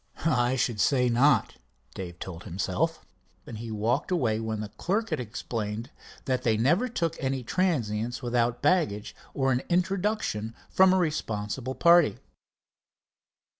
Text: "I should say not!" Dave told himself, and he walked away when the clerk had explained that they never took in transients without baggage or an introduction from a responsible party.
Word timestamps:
"I 0.25 0.55
should 0.55 0.79
say 0.81 1.09
not!" 1.09 1.57
Dave 1.93 2.17
told 2.17 2.45
himself, 2.45 3.05
and 3.45 3.59
he 3.59 3.69
walked 3.69 4.09
away 4.09 4.39
when 4.39 4.59
the 4.59 4.69
clerk 4.69 5.11
had 5.11 5.19
explained 5.19 5.91
that 6.25 6.41
they 6.41 6.57
never 6.57 6.89
took 6.89 7.17
in 7.17 7.43
transients 7.43 8.23
without 8.23 8.63
baggage 8.63 9.15
or 9.35 9.51
an 9.51 9.61
introduction 9.69 10.55
from 10.71 10.91
a 10.91 10.97
responsible 10.97 11.75
party. 11.75 12.17